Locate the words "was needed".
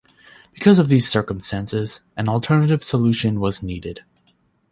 3.39-4.03